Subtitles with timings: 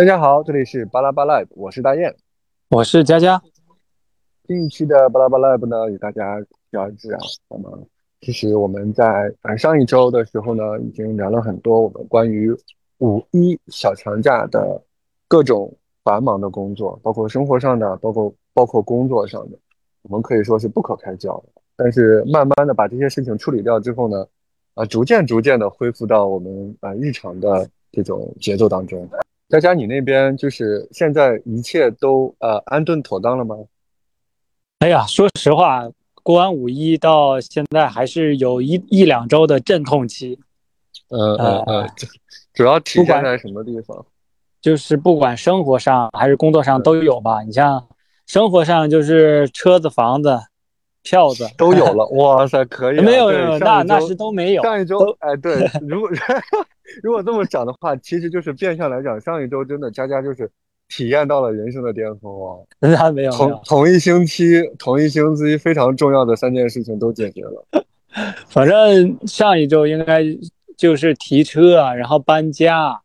[0.00, 2.16] 大家好，这里是巴拉巴 Live，我是大雁，
[2.70, 3.38] 我是佳佳。
[4.48, 7.18] 近期的巴拉巴 Live 呢，与大家聊一啊。
[7.50, 7.86] 那么，
[8.22, 12.50] 其实我们在呃上一周的时候呢，已经聊了很多我们关于
[13.00, 14.82] 五一小长假的
[15.28, 15.70] 各种
[16.02, 19.58] 繁忙的工作，包括生活上的，包括包括工作上的，
[20.00, 21.60] 我们可以说是不可开交的。
[21.76, 24.26] 但是慢慢的把这些事情处理掉之后呢，
[24.72, 29.06] 啊，逐渐逐渐的恢复到我们啊日常的这种节奏当中。
[29.50, 33.56] 佳佳，你那边就是现在一切都呃安顿妥当了吗？
[34.78, 35.90] 哎呀，说实话，
[36.22, 40.38] 过完五一到现在还是有一一两周的阵痛期。
[41.08, 41.86] 呃呃呃，
[42.54, 44.06] 主要体现在什么地方？
[44.60, 47.42] 就是不管生活上还是工作上都有吧。
[47.42, 47.88] 你像
[48.26, 50.38] 生活上就是车子、房子、
[51.02, 52.06] 票子都有了。
[52.14, 53.00] 哇塞，可以。
[53.00, 54.62] 没有没有，那那是都没有。
[54.62, 56.08] 上一周哎，对， 如果。
[57.02, 60.50] 如果这么讲的话，其实就是变相来讲，上一周真的佳佳就是
[60.88, 62.96] 体验到了人生的巅峰啊！
[62.96, 67.66] 还 没有，同同一星期，同一星期非常重要的三件事情都解决了。
[68.48, 70.24] 反正上一周应该
[70.76, 73.00] 就是提车，然后搬家，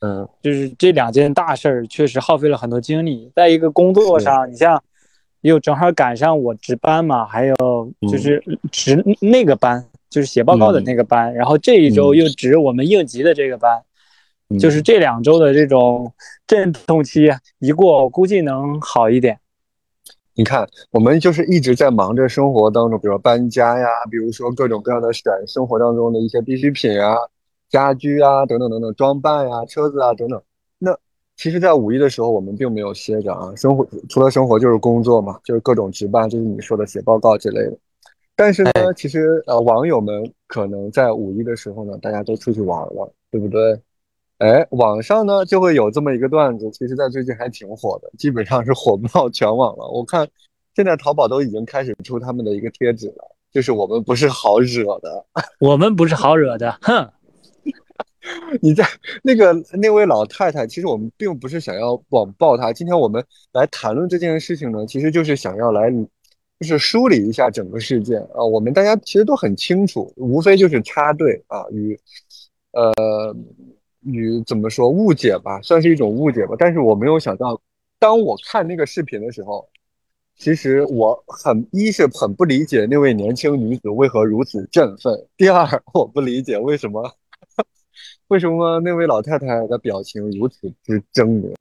[0.00, 3.32] 嗯，就是这两件大事儿，确实耗费了很多精力。
[3.34, 4.80] 在一个工作上，你像
[5.40, 7.56] 又正好赶上我值班嘛，还有
[8.08, 9.84] 就是值那个班。
[10.14, 13.82] 就是写报告的那个班，然后这一周又值我们应急的这个班，
[14.60, 16.12] 就是这两周的这种
[16.46, 19.40] 阵痛期一过，我估计能好一点。
[20.36, 27.16] 你看，我们就是一直在忙着生活当中，比如说搬家呀，比如说各种各样的选生活当中的一些必需品啊、
[27.68, 30.40] 家居啊等等等等装扮呀、车子啊等等。
[30.78, 30.96] 那
[31.36, 37.76] 其实，在五一的时候，我们并没有歇着啊，生活除了生活就是工作嘛，就是各种值班，就是你说的写报告之类的。
[38.36, 43.80] 但是呢，其实呃，网友们可能在五一的时候呢，大家都出去玩了，对不对？
[44.38, 49.88] 哎，网上呢就会有这么一个段子，其实在最近还挺火的，基本上是火爆全网了。
[49.88, 50.28] 我看
[50.74, 55.24] 现在淘宝都已经开始出他们的一个贴纸了，就是我们不是好惹的，
[55.60, 57.08] 我们不是好惹的，哼！
[58.60, 58.84] 你在
[59.22, 65.92] 那个那位老太太，其实我们并不是想要网暴她，今天我们来谈论这件事情呢，其实就是想要来。
[66.60, 71.98] 就是梳理一下整个事件啊，我们大家其实都很清楚，无非就是插队啊，与
[72.72, 73.36] 呃
[74.02, 76.54] 与怎么说误解吧，算是一种误解吧。
[76.58, 77.60] 但是我没有想到，
[77.98, 79.68] 当我看那个视频的时候，
[80.36, 87.12] 其实我很一是很不理解那位年轻女子为何如此振奋，第二我不理解为什么
[88.28, 91.52] 为什么那位老太太的表情如此之狰狞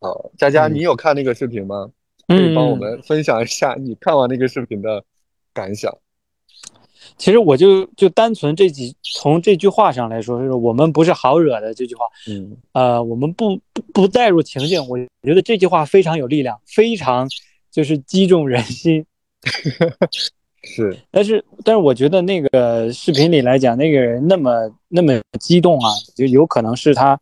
[0.00, 0.10] 啊。
[0.36, 1.90] 佳佳，你有看那个视频吗？
[2.30, 5.04] 可以帮我们分享一下你看完那个视频的
[5.52, 5.92] 感想。
[7.16, 12.04] 其实我就就单纯这几从这句话上来说，就是我们不是好惹的这句话。
[12.28, 17.28] 嗯，呃，我们不不不带入情境，我觉得这句话非常有力量，非常
[17.70, 19.04] 就是击中人心。
[20.62, 27.18] 是，但是但是我觉得那个视频里来讲，那个人那么那么激动啊，就有可能是他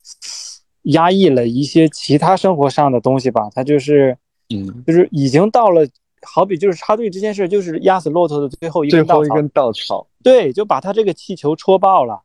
[0.82, 4.18] 压抑了一些其他生活上的东西吧，他就是。
[4.54, 5.86] 嗯，就是已经到了，
[6.22, 10.06] 好比就是插队这件事，就是压死骆驼的最后一根最后一根稻草。
[10.22, 12.22] 对，就把他这个气球戳爆了。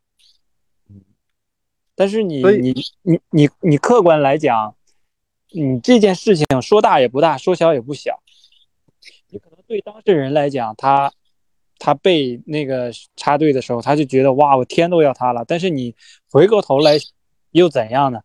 [0.89, 1.01] 嗯，
[1.95, 4.73] 但是你你你你你客观来讲，
[5.51, 8.21] 你这件事情说大也不大，说小也不小。
[9.29, 11.11] 你可能对当事人来讲，他
[11.77, 15.43] 他被那个插队的时候，他就觉得哇，我天都要塌了。
[15.45, 15.93] 但是你
[16.31, 16.97] 回过头来
[17.51, 18.21] 又怎样呢？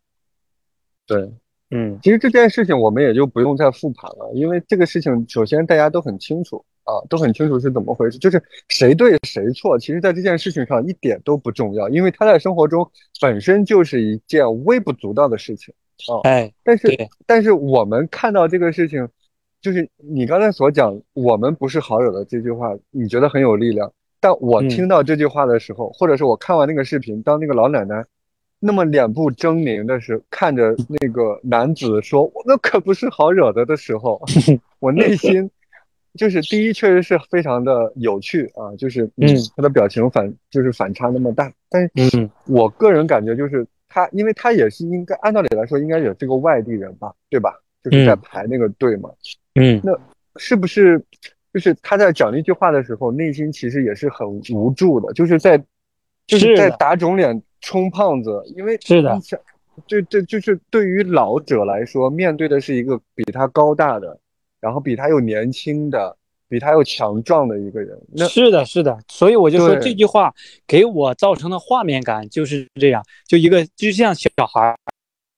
[1.04, 1.32] 对。
[1.70, 12.90] 嗯，其实这件事情我们也就不用再复盘了，因为这个事情首先大家都很清楚啊，都很清楚是怎么回事，就是谁对谁错，其实在这件事情上一点都不重要，因为他在生活中
[13.20, 15.74] 本身就是一件微不足道的事情
[16.08, 16.24] 啊。
[16.24, 16.88] 哎，但是
[17.26, 19.06] 但是我们看到这个事情，
[19.60, 28.02] 就是你刚才所讲“我们不是好友”的这句话，你觉得很有力量，但我听到这句话的时候，或者是我看完那个视频，当那个老奶奶。
[28.60, 34.20] 那么脸部狰狞的是看着那个男子说：“我那可不是好惹的”的时候，
[34.80, 35.48] 我内心
[36.14, 41.52] 就是第一，确实是非常的有趣啊，就是嗯，他的表情反就是反差那么大。
[41.68, 47.54] 但是，我个人感觉就是他，因为他也是应该按道理来说应该也是个外地人吧，对吧？
[47.84, 49.08] 就是在排那个队嘛。
[49.54, 49.96] 嗯，那
[50.34, 51.00] 是不是
[51.54, 55.56] 就是他在讲那句话的时候，内心其实也是很无助的，就是在
[56.26, 57.40] 就是在打肿脸。
[57.60, 59.18] 充胖子，因为是的，
[59.86, 64.18] 这这就是对于老者来说，面对的是一个比他高大的，
[64.60, 66.16] 然后比他又年轻的，
[66.48, 67.98] 比他又强壮的一个人。
[68.28, 70.34] 是的，是的，所以我就说这句话
[70.66, 74.76] 给我造成的画面感就是这样，就一个就像小孩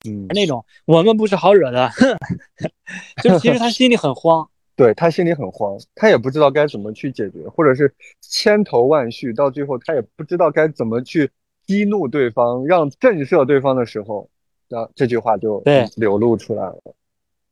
[0.09, 2.17] 嗯，那种我们不是好惹的，哼，
[3.23, 4.49] 就其实他心里很慌。
[4.77, 11.31] 对他心里很慌，他也不知道该怎么去解决，或者是千头万绪，到最后他也不知道该怎么去
[11.71, 14.29] 激怒对方，让震慑对方的时候，
[14.69, 15.63] 那这句话就
[15.95, 16.81] 流露出来了。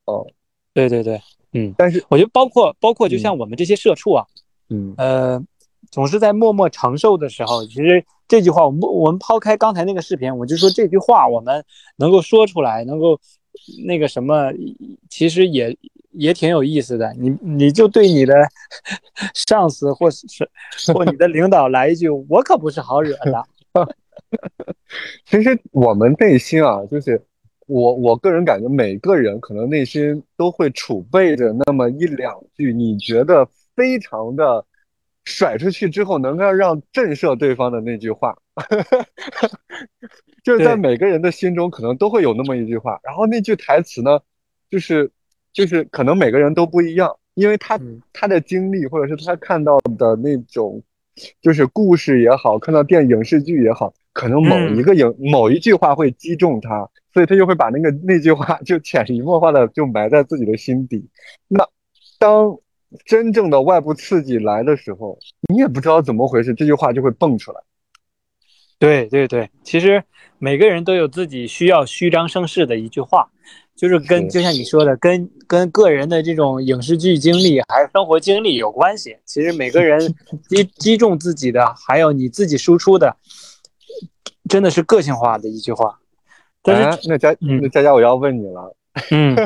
[0.07, 0.27] 哦，
[0.75, 1.21] 对对对，
[1.53, 4.27] 嗯，但是我觉得包括包括就像我们这些社畜啊，
[4.71, 5.41] 嗯呃，
[5.93, 13.21] 总是在默默承受的时候，其实这句话，我们我们抛开刚才那个视频，我就说这句话，我们能够说出来，能够
[13.87, 14.53] 那个什么，
[15.09, 15.79] 其实也。
[16.13, 18.35] 也挺有意思的，你你就对你的
[19.35, 20.27] 上司或是
[20.93, 23.45] 或你的领导来一句，我可不是好惹的。
[25.25, 27.21] 其实我们内心啊，就是
[27.67, 34.65] 我我个人感觉，每个人可能内心都会储备着那么一两句，你觉得非常的
[35.25, 38.37] 甩出去之后，能够让震慑对方的那句话，
[40.43, 44.21] 就是在每个人的心中可能都会有那么一句话，然后那句台词呢，
[44.71, 45.11] 就是。
[45.51, 47.81] 就是可能每个人都不一样，因为他
[48.13, 50.81] 他的经历或者是他看到的那种，
[51.41, 61.09] 就是故事也好，看到电影视剧也好，可能某一个影某一句话会击中他，所以他就会把那个那句话就潜移默化的就埋在自己的心底。
[61.47, 61.65] 那
[62.19, 62.59] 当
[63.05, 65.17] 真正的外部刺激来的时候，
[65.49, 67.61] 你也不知道怎么回事，这句话就会蹦出来。
[68.81, 70.03] 对对对，其实
[70.39, 73.31] 每个人都有自己需要虚张声势的一句话。
[73.77, 79.17] 就是跟就像你说的，跟跟个人的这种影视剧经历还是生活经历有关系。
[79.25, 80.01] 其实每个人
[80.51, 83.17] 击击中自己的，还有你自己输出的，
[84.49, 85.99] 真的是个性化的一句话。
[86.63, 88.77] 但是那佳那佳佳，我要问你了，
[89.13, 89.37] 嗯，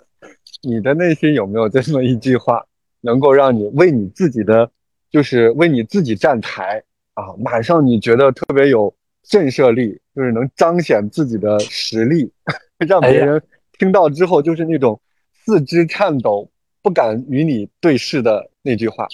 [0.62, 2.64] 你的内心有没有这么一句话，
[3.02, 4.68] 能够让你为你自己的，
[5.10, 6.82] 就是为你自己站台
[7.14, 7.22] 啊？
[7.38, 8.92] 马上你觉得特别有
[9.22, 12.32] 震慑力，就是能彰显自己的实力，
[12.86, 13.40] 让别人。
[13.78, 14.98] 听到之后就是那种
[15.34, 16.50] 四肢颤抖、
[16.80, 19.06] 不敢与你对视的那句话。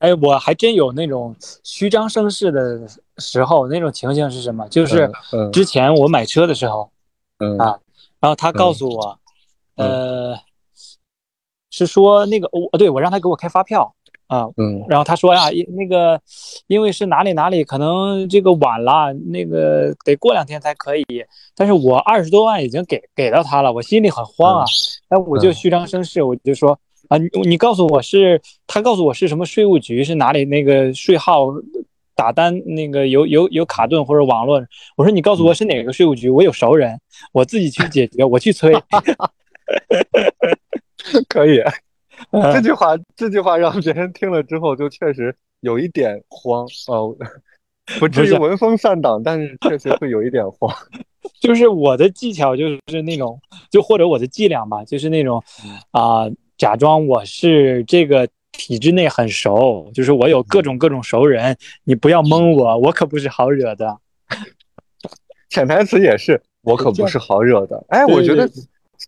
[0.00, 2.80] 哎，我还真有那种虚张声势的
[3.18, 4.68] 时候，那种情形是什么？
[4.68, 5.10] 就是
[5.52, 6.90] 之前我买车的时候，
[7.38, 7.78] 嗯啊，
[8.18, 9.18] 然后他告诉我，
[9.76, 10.36] 呃，
[11.70, 13.94] 是说那个我对我让他给我开发票。
[14.26, 16.20] 啊，嗯，然后他说呀，那个，
[16.68, 21.04] 因为是哪里哪里，可能这个晚了，那个得过两天才可以。
[21.56, 24.64] 但是我二十多万已经给给到他了，我心里很慌啊。
[25.08, 26.78] 哎，我就虚张声势，我就说
[27.10, 31.48] 啊，你你告诉我是，他告诉我是什么税务局，是哪里那个税号
[32.14, 34.64] 打单那个有有有卡顿或者网络。
[34.96, 36.96] 我说你告诉我是哪个税务局，我有熟人，
[37.32, 38.72] 我自己去解决，我去催。
[41.28, 41.60] 可以。
[42.32, 47.16] 这句话，这句话让别人听了之后，就确实有一点慌哦，
[47.98, 50.72] 不至于闻风丧胆，但是确实会有一点慌。
[51.40, 53.40] 就是我的技巧就是那种，
[53.70, 55.42] 就或者我的伎俩吧，就是那种
[55.90, 56.26] 啊，
[56.60, 63.96] 假装我是这个体制内很熟，就是我有各种各种熟人，你不要蒙我，我可不是好惹的。
[65.48, 67.82] 潜台词也是，我可不是好惹的。
[67.88, 68.46] 哎，我觉得。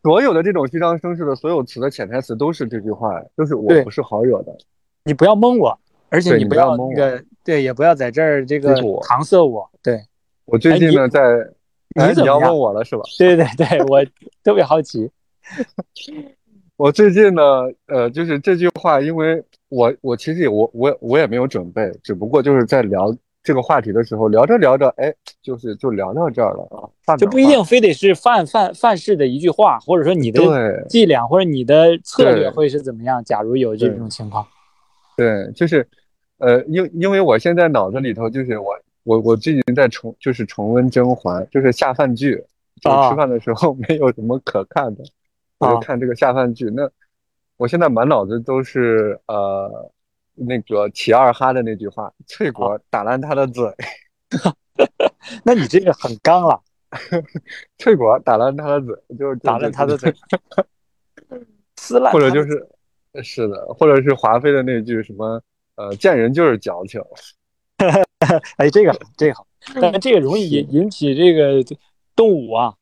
[0.03, 4.57] 所有的这种虚张声势的所有词的潜台词都是这句话，就是我不是好惹的，
[5.05, 5.79] 你不要蒙我，
[6.09, 9.71] 而且你不要那个，对，也不要在这儿这个搪塞我。
[9.83, 10.01] 对，
[10.47, 11.21] 我最近呢在，
[11.95, 13.03] 你你要问我了是吧？
[13.19, 14.03] 对对对，我
[14.43, 15.11] 特别好奇。
[16.77, 17.43] 我最近呢，
[17.87, 23.15] 呃，就是这句话，因为我我其实也我我我也没有准备，只不过就是在聊。
[23.45, 25.13] 这个话题的时候，聊着聊着，哎，
[25.43, 26.63] 就是就聊到这儿了
[27.05, 30.41] 啊，就不一定非得是范范范式的一句话，或者说你的
[30.89, 33.21] 伎俩或者你的策略会是怎么样？
[33.25, 34.47] 假如有这种情况，
[35.17, 35.85] 对，就是，
[36.39, 42.37] 呃，因因为我现在脑子里头就是我我我最近在重就是重温甄嬛，就是下饭剧，
[42.81, 45.03] 就是吃饭的时候没有什么可看的，
[45.63, 46.67] 我就看这个下饭剧。
[46.71, 46.91] 那
[47.57, 49.91] 我现在满脑子都是呃。
[50.35, 53.71] 那个齐二哈的那句话，翠果打烂他的嘴，
[55.45, 56.59] 那你这个很刚了。
[57.77, 60.11] 翠果打烂他的嘴，就是打烂他的嘴，
[61.77, 62.67] 撕烂，或者就是
[63.23, 65.39] 是的，或者是华妃的那句什么
[65.77, 66.99] 呃，见人就是矫情。
[68.57, 69.47] 哎，这个这个好，
[69.83, 71.63] 但是这个容易引引起这个
[72.17, 72.73] 动武啊。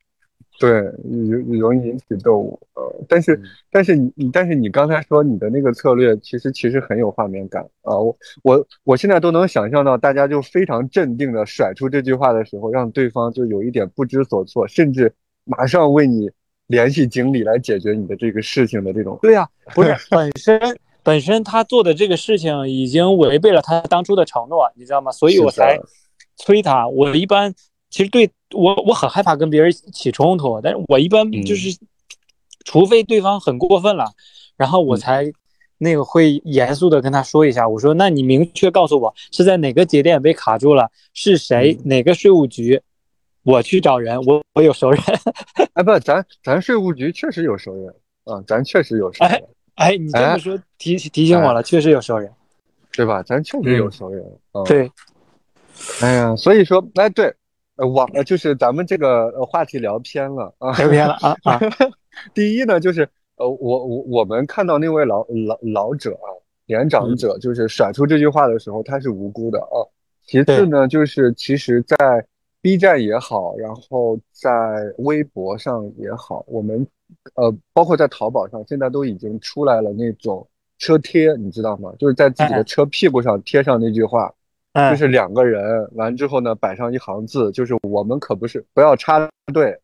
[0.60, 0.70] 对，
[1.02, 3.40] 容容易引起斗殴，呃，但是，
[3.72, 15.10] 但是你你，但是你刚才说你的那个策略，其实其实很有画面感啊，我我我现在都能想象到，大家就非常镇定的甩出这句话的时候，让对方就有一点不知所措，甚至
[15.46, 16.30] 马上为你
[16.66, 19.18] 联系经理来解决你的这个事情的这种。
[19.22, 20.60] 对呀， 不是本身
[21.02, 25.10] 本身他做的这个事情已经违背了他当初的承诺，你知道吗？
[25.10, 25.80] 所以我才
[26.36, 26.86] 催他。
[26.86, 27.54] 我一般。
[27.90, 31.76] 其实对我我很害怕跟别人起冲突，但是我一般就是，
[32.64, 34.06] 除非对方很过分了，
[34.56, 35.30] 然后我才
[35.78, 42.80] 那个会严肃的跟他说一下，我说那你明确告诉我是在哪个节点被卡住了，是谁哪个税务局，
[43.42, 45.02] 我去找人，我我有熟人。
[45.74, 47.94] 哎，不，咱咱税务局确实有熟人
[48.24, 49.42] 嗯，咱确实有熟人。
[49.74, 52.30] 哎，你这么说提提醒我了，确实有熟人，
[52.92, 53.22] 对吧？
[53.22, 54.24] 咱确实有熟人。
[54.66, 54.90] 对。
[56.02, 57.34] 哎呀，所以说，哎，对，
[57.80, 61.58] 呃，网就是咱们这个话题聊偏了啊，聊偏了啊啊。
[62.34, 66.28] 第一呢，就是呃，我我我们看到那位老老老者啊，
[66.66, 69.80] 年长者，就是甩出这句话的时候，他是无辜的啊。
[70.26, 71.96] 其次呢，就是其实，在
[72.60, 74.50] B 站也好，然后在
[74.98, 76.86] 微博上也好，我们
[77.34, 80.46] 呃，包括在淘宝上，现在都已经出来了那种
[80.76, 81.94] 车贴，你知道吗？
[81.98, 84.30] 就是在自己的车屁股上贴上那句话。
[84.72, 89.76] 就是两个人完之后呢，摆上一行字，就是我们可不是不要插队，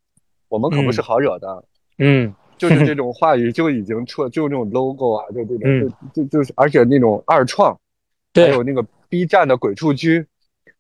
[0.49, 1.64] 我们可不是好惹的。
[1.99, 7.76] 嗯，就是这 种话语就已经出，就那种 logo 啊，就这种，就就就是，而且那种二创，
[8.33, 10.25] 还有那个 B 站的鬼畜居，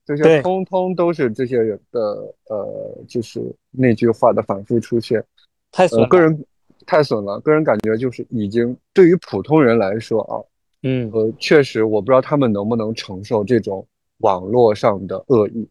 [0.04, 2.00] 这些通通都是这些人的
[2.48, 5.20] 呃，就是那句话的反复出现。
[5.72, 6.46] 太损了，个人
[6.86, 10.38] 太损了，个人感觉就是已经对于普通人来说啊，
[10.84, 13.84] 嗯，呃，确实我不知道他们能不能承受这种。
[14.18, 15.68] 网络上的恶意，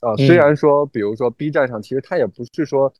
[0.00, 2.92] 啊，虽然说，比如说 B 站上，其实他也不是说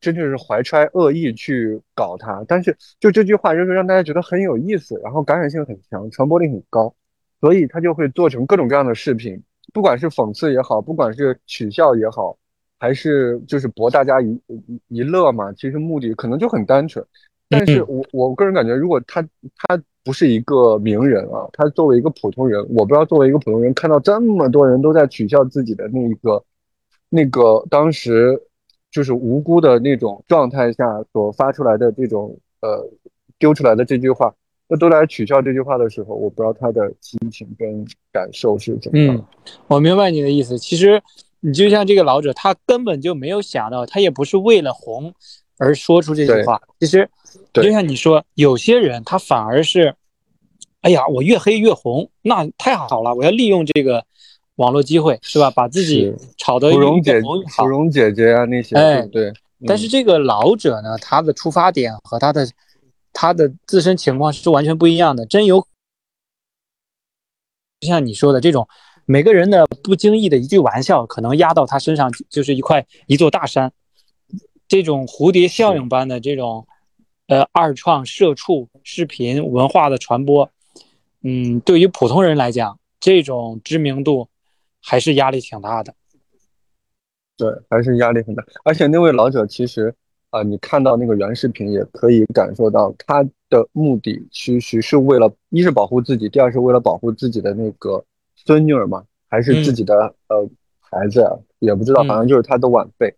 [0.00, 6.94] 真正是怀揣恶意去搞他，但是就这句话，就是让大家觉得很有意思，然后感染性很强，传播力很高，
[7.40, 9.40] 所以他就会做成各种各样的视频，
[9.72, 12.36] 不管是讽刺也好，不管是取笑也好，
[12.78, 17.04] 还是就是博大家一一一乐嘛，其实目的可能就很单纯。
[17.50, 19.20] 但是我我个人感觉，如果他
[19.68, 19.82] 他。
[20.02, 26.42] 不是一个名人啊，他作为一个普通人，我不知道作为一个普通人看到这么多人都在取笑自己的那一个，
[27.10, 28.40] 那个当时
[28.90, 32.88] 就是无辜的那种状态下所发出来的这种呃
[33.38, 34.34] 丢出来的这句话，
[34.68, 39.14] 那都来取笑这句话的时候，我不知道他的心情跟感受是怎么样。
[39.14, 39.24] 嗯，
[39.68, 40.58] 我明白你的意思。
[40.58, 41.00] 其实
[41.40, 45.12] 你就像这个老者，他根本就没有想到，他也不是为了红
[45.60, 46.60] 而说出这句话。
[46.80, 47.08] 其实。
[47.52, 49.94] 就像你说，有些人他反而是，
[50.82, 54.04] 哎呀，我越黑越红，那太好了，我要利用这个
[54.56, 55.50] 网络机会，是吧？
[55.50, 57.64] 把自己炒得越红越好。
[57.64, 59.32] 芙蓉姐姐啊，那些，哎，对。
[59.66, 62.48] 但是这个老者呢，他的出发点和他的
[63.12, 65.26] 他的自身情况是完全不一样的。
[65.26, 65.60] 真有，
[67.80, 68.68] 就像你说的这种，
[69.06, 73.72] 每个人的不经意的一句玩笑，可能压到他身上就是一块一座大山。
[74.70, 76.66] 这种蝴蝶效应般的这种。
[77.26, 80.50] 呃，二创、社畜、视频文化的传播，
[81.22, 84.28] 嗯，对于普通人来讲，这种知名度
[84.82, 85.94] 还是压力挺大的。
[87.36, 88.44] 对，还是压力很大。
[88.64, 89.94] 而且那位老者其实，
[90.30, 100.50] 啊，你看到那个原视频也可以感受到，他的目的其实是为了，一是保护自己，第二是为了保护自己的那个孙女儿嘛，还是自己的呃
[100.80, 101.24] 孩子，
[101.60, 103.06] 也不知道，反正就是他的晚辈。
[103.06, 103.14] 嗯，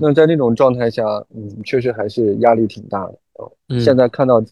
[0.00, 1.04] 那在那种状态下，
[1.34, 3.78] 嗯，确实还是压力挺大的。
[3.78, 4.42] 现在看到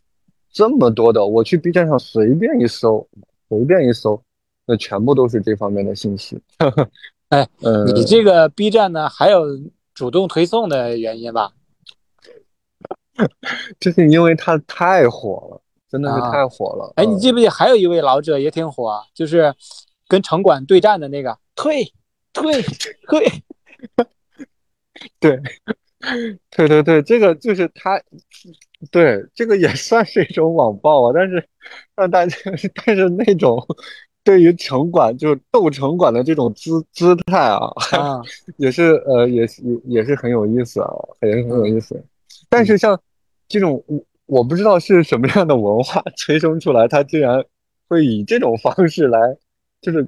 [0.52, 3.08] 这么多的，我去 B 站上随便一搜，
[3.48, 4.22] 随便一搜，
[4.66, 6.38] 那全部都是这方面的信息。
[7.30, 7.48] 哎，
[7.94, 9.46] 你这个 B 站呢，还有
[9.94, 11.52] 主动推送的原因吧？
[13.80, 16.92] 这是因为它太火了，真的是太火了。
[16.96, 17.48] 哎，你记不记？
[17.48, 19.54] 还有一位老者也挺火，就是
[20.06, 21.84] 跟城管对战的那个，退
[22.32, 22.60] 退
[23.08, 23.26] 退，
[25.20, 25.40] 对。
[26.50, 27.98] 对对对，这个就是他，
[28.90, 31.12] 对这个也算是一种网暴啊。
[31.14, 31.42] 但是
[31.96, 32.36] 让大家，
[32.84, 33.58] 但是那种
[34.22, 37.70] 对于城管就是斗城管的这种姿姿态啊，
[38.58, 40.92] 也是呃，也是也也是很有意思啊，
[41.22, 42.04] 也是很有意思。
[42.50, 43.00] 但是像
[43.48, 47.42] 这种我我不知道是什么样的文化催生出来，他竟然
[47.88, 49.18] 会以这种方式来，
[49.80, 50.06] 就是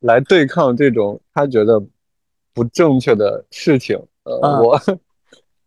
[0.00, 1.80] 来对抗这种他觉得
[2.52, 3.96] 不正确的事情。
[4.26, 4.80] 呃，我。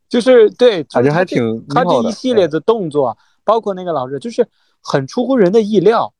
[0.10, 4.48] 就是对，感觉还挺他这一系列的动作，包括那个老师，就是
[4.82, 6.12] 很出乎人的意料，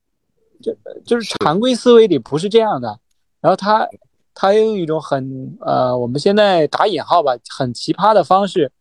[0.62, 0.72] 就
[1.04, 3.00] 就是常规思维里不是这样的。
[3.42, 3.88] 然后他
[4.36, 8.72] 他用一种很呃，我们现在打引号吧，很奇葩的方式，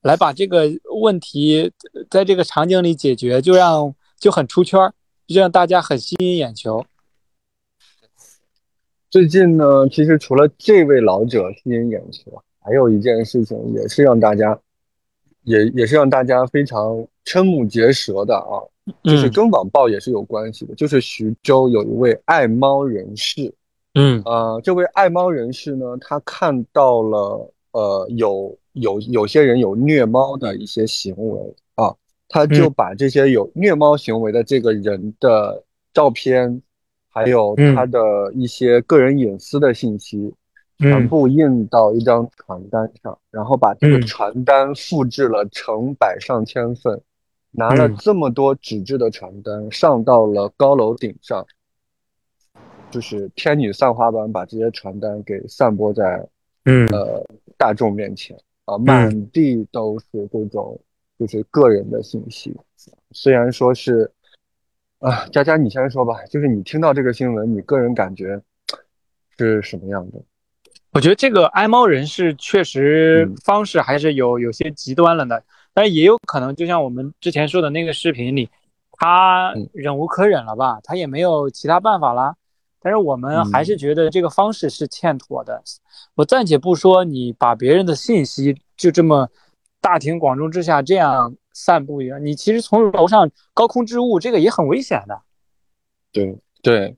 [0.00, 0.64] 来把这个
[1.02, 1.70] 问题
[2.08, 4.80] 在这个场景里解决，就让就很出圈，
[5.26, 6.82] 就让大家很吸引眼球。
[9.14, 12.32] 最近呢，其实除了这位老者吸引眼球。
[12.58, 14.58] 还有一件事情也是让大家，
[15.44, 18.58] 也也是让大家非常瞠目结舌的啊，
[19.04, 20.74] 就是跟网暴也是有关系的。
[20.74, 23.54] 就是徐州有一位爱猫人士，
[23.94, 31.94] 嗯呃，这位爱猫人士呢，他看到了呃有有有些人有虐猫的一些行为啊，
[32.26, 36.60] 他就嗯把这些有虐猫行为的这个人的照片，
[37.14, 40.34] 还有他嗯的一些个人隐私的信息，
[40.78, 44.02] 全嗯部印到一张传单上，然后把这个嗯。
[44.02, 47.00] 传单复制了成百上千份，
[47.52, 47.96] 拿了嗯。
[47.98, 51.46] 这么多纸质的传单上到了高楼顶上。
[52.90, 56.28] 就是天女散花般把这些传单给散播在
[56.64, 56.88] 嗯。
[57.56, 60.78] 大众面前啊，满地都是这种
[61.18, 62.52] 就是个人的信息。
[63.12, 64.10] 虽然说是
[65.04, 68.40] 啊，佳佳你先说吧，就是你听到这个新闻，你个人感觉
[69.36, 70.18] 是什么样的？
[70.92, 75.44] 我觉得这个爱猫人士确实嗯方式还是有有些极端了的，
[75.74, 78.48] 但是也有可能就像我们之前说的那个视频里，
[78.92, 82.34] 他嗯忍无可忍了吧，他也没有其他办法啦。
[82.80, 85.62] 但是我们还是觉得这个方式是欠妥的。
[86.14, 89.28] 我暂且不说你把别人的信息就这么
[89.82, 95.22] 大庭广众之下这样散步一样，你其实从楼上高空置物这个也很危险的。
[96.12, 96.96] 对对，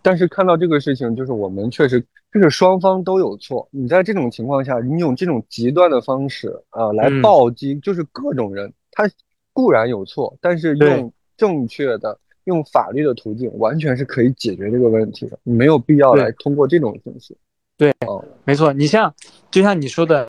[0.00, 2.00] 但是看到这个事情，就是我们确实
[2.32, 3.68] 就是双方都有错。
[3.70, 9.04] 你在这种情况下，你用这种极端的方式啊、来嗯暴击，就是各种人，他
[9.52, 17.36] 固然有错，但是用正确的、用法律的途径，完全是可以解决这个问题的，没有必要来通过这种形式。
[17.76, 19.14] 对哦，没错，你像
[19.50, 20.28] 就像你说的，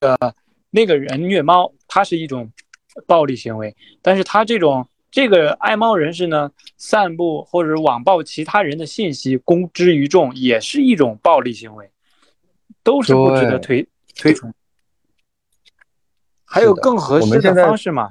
[0.00, 0.16] 呃，
[0.70, 2.50] 那个人虐猫，他是一种
[3.06, 11.90] 暴力行为，但是他这种这个爱猫人士呢，散布或者网暴其他人的信息公之于众，也是一种暴力行为，
[12.82, 14.52] 都是不值得推推崇。
[16.44, 18.10] 还有更合适的方式吗？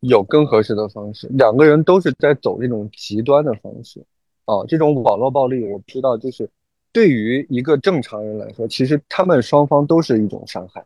[0.00, 4.04] 有更合适的方式，两个人都是在走这种极端的方式。
[4.44, 6.50] 啊，这种网络暴力，我知道，就是
[6.92, 10.84] 对于一个正常人来说，其实他们双方都是一种伤害。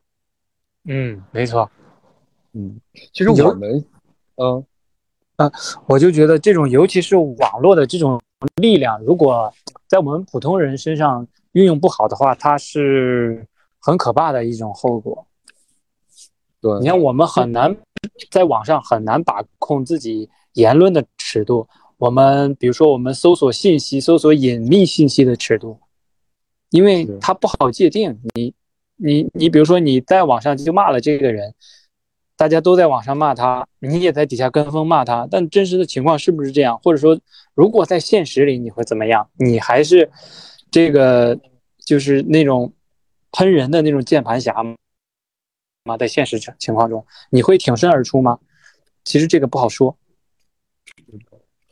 [0.85, 1.71] 嗯，没错。
[2.53, 2.81] 嗯，
[3.13, 3.85] 其实我们，
[4.37, 4.65] 嗯，
[5.37, 5.53] 啊
[5.87, 8.21] 我就觉得这种，尤其是网络的这种
[8.57, 9.53] 力量，如果
[9.87, 13.47] 在我们普通人身上运用不好的话，它是
[13.81, 15.27] 很可怕的一种后果。
[16.61, 17.77] 对，你看，我们很难
[18.31, 21.69] 在网上很难把控自己言论的尺度。
[21.99, 25.79] 我们比如说，我们搜索信息、搜索隐秘信息的尺度，
[26.71, 28.21] 因为它不好界定。
[28.35, 28.55] 你、
[28.99, 31.55] 你、你，比如说你在网上就骂了这个人，
[32.37, 36.79] 大家都在网上骂他，你也在底下跟风骂他，但真实的情况是不是这样？
[36.81, 37.19] 或者说，
[37.55, 39.31] 如果在现实里你会怎么样？
[39.39, 40.11] 你还是
[40.71, 41.39] 这个
[41.85, 42.73] 就是那种
[43.33, 44.77] 喷人的那种键盘侠吗？
[45.99, 48.39] 在现实情况中，你会挺身而出吗？
[49.05, 49.97] 其实这个不好说。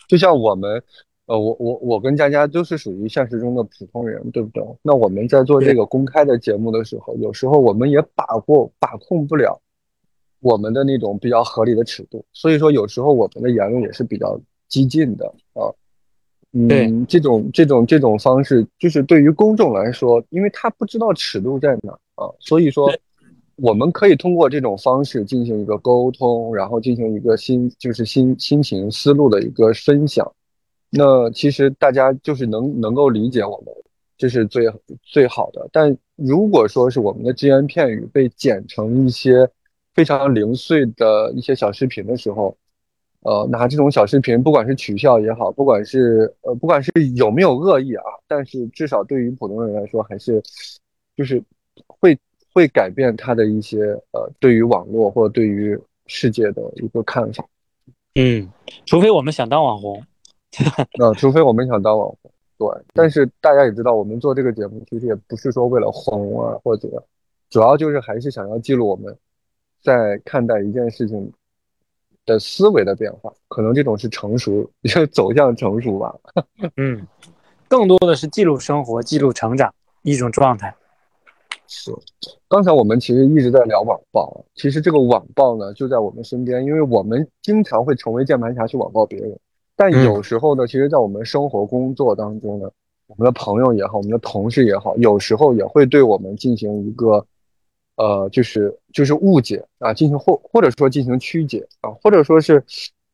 [0.08, 0.82] 就像我们，
[1.26, 4.64] 呃，我我我跟佳佳都是属于现实中的普通人，对不对？
[4.80, 9.60] 那我们在做这个公开的节目的时候，有时候我们也把握把控不了
[10.40, 15.66] 我们的那种比较合理的尺度，所以说有时候我们的言论也是比较激进的啊。
[16.52, 22.88] 嗯，这种这种这种方式，就是对于公众来说，因为他不知道尺度在哪啊，所以说
[23.56, 30.30] 我们可以通过这种方式进行一个沟通，然后进行一个心就是心心情思路的一个分享。
[30.90, 33.74] 那其实大家就是能能够理解我们，
[34.16, 34.66] 这是最
[35.02, 35.68] 最好的。
[35.72, 39.48] 但如果说是我们的只言片语被剪成一些
[39.94, 42.56] 非常零碎的一些小视频的时候，
[43.20, 50.40] 呃，拿这种小视频，不管是取笑也好，不管是呃，不管是有没有恶意啊，但是至少对于普通人来说，还是
[51.16, 51.42] 就是
[51.86, 52.16] 会
[52.52, 53.78] 会改变他的一些
[54.12, 57.44] 呃，对于网络或者对于世界的一个看法。
[58.14, 58.48] 嗯，
[58.86, 60.02] 除非我们想当网红。
[60.98, 62.84] 那、 呃、除非我们想当网红，对。
[62.94, 67.02] 但是大家也知道，我们做这个节目其实也不是说为了红啊或者怎样，
[67.50, 69.16] 主要就是还是想要记录我们
[69.82, 71.32] 在看待一件事情。
[72.26, 76.12] 的思维的变化，可能这种是成熟，就走向成熟吧。
[76.76, 77.06] 嗯，
[77.68, 80.74] 更多的是记录生活、记录成长一种状态。
[81.68, 81.94] 是，
[82.48, 89.38] 刚才我们其实一直在聊网暴，其实这个网暴呢就在我们身边，因为我们经常会成为键盘侠去网暴别人，
[89.76, 92.70] 但有时候呢，其实，在我们生活工作当中呢，
[93.06, 97.24] 我们的朋友也好，我们的同事也好，有时候也会对我们进行一个。
[97.98, 102.62] 呃，就是就是误解啊，进行或或者说进行曲解啊，或者说是，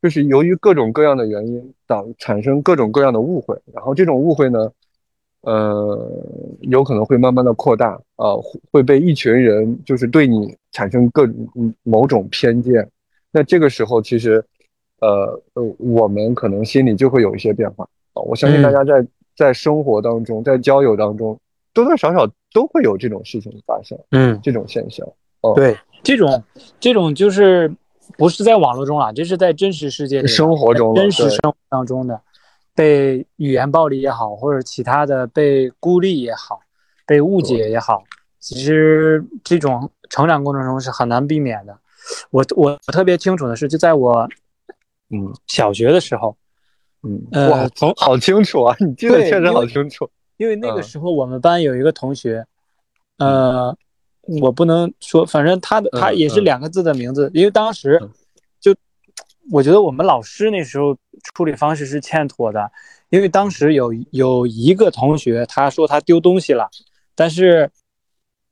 [0.03, 4.73] 就是由于各种各样的原因导产生各种各样的误会，然后这种误会呢，
[5.43, 6.27] 呃，
[6.63, 8.35] 有可能会慢慢的扩大啊，
[8.73, 12.91] 会被一群人就是对你产生各种某种偏见，
[13.31, 14.45] 那这个时候其实，
[15.03, 17.85] 呃呃，我们可能心里就会有一些变化。
[18.15, 21.39] 啊，我相信大家在在生活当中，在交友当中，
[21.75, 25.07] 多多少少都会有这种事情发生，嗯，这种现象。
[25.41, 26.43] 哦，对，这种
[26.79, 27.75] 这种就是
[28.17, 32.21] 不是在网络中了，这是在真实世界里、生活中、真实生活当中的，
[32.77, 36.61] 被语言暴力也好，或者其他的被孤立也好，
[37.07, 38.05] 被误解也好，
[38.39, 41.77] 其实这种成长过程中是很难避免的。
[42.31, 44.29] 我我特别清楚的是，就在我
[45.13, 46.37] 嗯小学的时候，
[47.03, 50.09] 嗯，哇，从好清楚啊，你记得确实好清楚。
[50.39, 52.45] 因为那个时候我们班有一个同学，
[53.19, 53.77] 呃，
[54.41, 58.01] 我不能说，反正他的他也是两个字的名字，因为当时
[58.61, 58.75] 就
[59.51, 60.97] 我觉得我们老师那时候
[61.35, 62.71] 处理方式是欠妥的，
[63.11, 66.69] 因为当时有有一个同学他说他丢东西了，
[67.15, 67.71] 但是。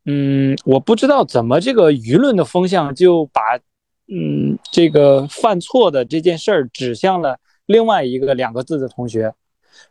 [0.06, 3.42] 嗯，我不知道怎么这个舆论的风向就把，
[4.12, 9.32] 嗯，这个犯错的这件事儿指向了另外一个两个字的同学，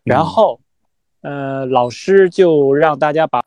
[0.04, 0.60] 然后，
[1.22, 3.42] 呃，老师就让大家把，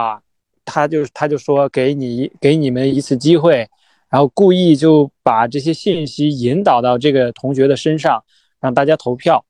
[0.65, 3.69] 他就他就说给你给你们一次机会，
[4.09, 8.25] 然后故意就把这些信息引导到这个同学的身上，
[8.61, 9.45] 让大家投票。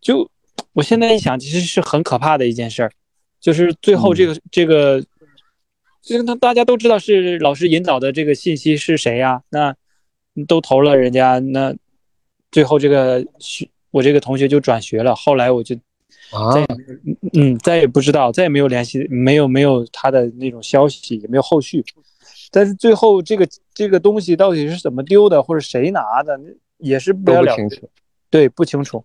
[0.00, 0.28] 就
[0.72, 2.90] 我现在一想，其实是很可怕的一件事儿，
[3.40, 5.04] 就是最后这个这个。
[6.00, 9.42] 就是他，大家都知道是老师引导的这个信息是谁呀？
[9.50, 9.74] 那
[10.46, 11.74] 都投了人家，那
[12.50, 15.14] 最后这个学我这个同学就转学了。
[15.14, 16.66] 后来我就再
[17.32, 21.84] 嗯再也不知道，再也没有联系，没有没有他的那种消息，也没有后续。
[22.50, 26.38] 但是最后这个这个东西到底是怎么丢的，或者谁拿的，
[26.78, 27.88] 也是不了了之。
[28.30, 29.02] 对，不清楚。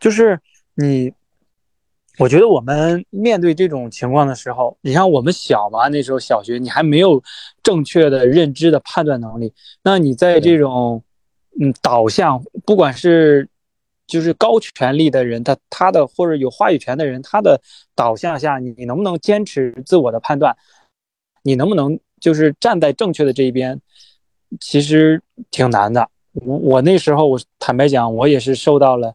[0.00, 0.38] 就是
[0.74, 1.12] 你。
[2.20, 7.22] 我觉得我们面对这种情况的时候，你像我们小嘛，那时候小学你还没有
[7.62, 9.50] 正确的认知的判断能力。
[9.82, 11.02] 那你在这种
[11.58, 13.48] 嗯导向，不管是
[14.06, 17.58] 就是高权力的人，他他的或者有话语权的人，他的
[17.94, 20.54] 导向下，你你能不能坚持自我的判断？
[21.42, 23.80] 你能不能就是站在正确的这一边？
[24.60, 26.06] 其实挺难的。
[26.32, 29.14] 我我那时候我坦白讲，我也是受到了。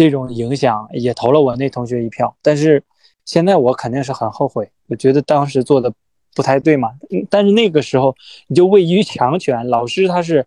[0.00, 2.82] 这种影响也投了我那同学一票，但是
[3.26, 5.92] 现在我肯定是很后悔，我觉得当时做的
[6.34, 6.88] 不太对嘛。
[7.28, 10.46] 但是那个时候你就位于强权，老师他是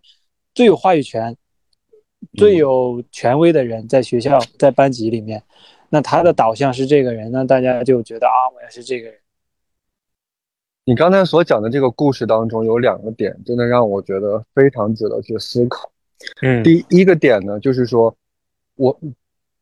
[0.56, 1.38] 最有话语权、
[2.36, 5.44] 最有权威的人，在学校在班级里面，
[5.90, 9.20] 那他的导向是这个人，那大家就觉得啊，我也是这个人。
[10.84, 15.92] 你刚才所讲的这个故事当中有两个点，真的让我觉得非常值得去思考。
[16.42, 18.16] 嗯，第一个点呢，就是说
[18.78, 19.00] 我。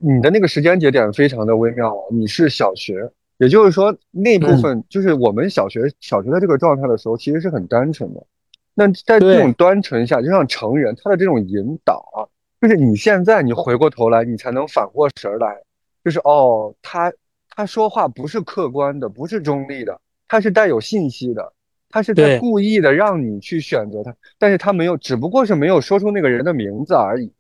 [0.04, 2.02] 你的那个时间节点非常的微妙啊！
[2.12, 8.26] 你是小学，也就是说那部分就是我们小学小学的这个状态的时候，其实是很单纯的。
[8.74, 12.26] 那在这种单纯下，就像成人他的这种引导啊，
[12.60, 15.62] 就是你现在你回过头来，你才能反过神来，
[16.04, 17.14] 就是哦，他
[17.56, 21.54] 他说话不是客观的，不是中立的，他是带有信息的，
[21.90, 27.32] 他是在故意的让你去选择他，但是他没有，只不过是没有说出那个人的名字而已。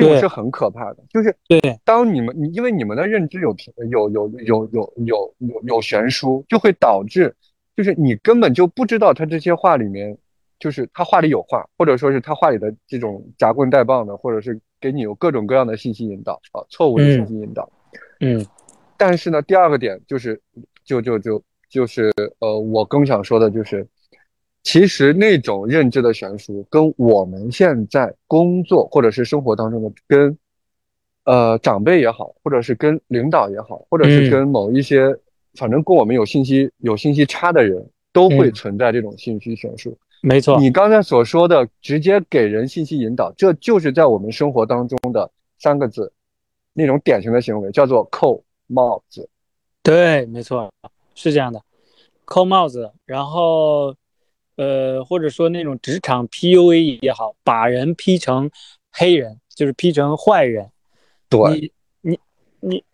[0.00, 3.54] 这种是很可怕的，就是对，当你们你因为你们的认知有
[3.90, 7.34] 有有有有有有有悬殊，就会导致，
[7.76, 10.16] 就是你根本就不知道他这些话里面，
[10.58, 17.70] 就是他话里有话，或者说是他话里的这种夹棍带棒的，或者是给你有各种各样的信息引导啊，错误的信息引导，
[18.20, 18.44] 嗯，
[18.96, 20.40] 但是呢，第二个点就是，
[20.84, 23.86] 就就就就是呃，我更想说的就是。
[24.64, 30.36] 其实那种认知的悬殊，跟我们现在工作或者是生活当中的跟，
[31.24, 35.16] 呃长辈也好，或者是跟领导也好，或者是跟某一些，
[35.54, 39.96] 反正跟我们有信息有信息差的人，都会存在这种信息悬殊。
[40.20, 46.12] 没错，你刚才所说的直接给人信息引导，这就是在我们生活当中的三个字，
[46.74, 49.26] 那种典型的行为叫做扣帽子。
[49.82, 50.70] 对，没错，
[51.14, 51.62] 是这样的，
[52.26, 53.94] 扣帽子，然后。
[54.58, 58.50] 呃，或者说那种职场 PUA 也好，把人 P 成
[58.90, 60.68] 黑人，就是 P 成坏人。
[61.28, 62.18] 对，你你
[62.58, 62.84] 你，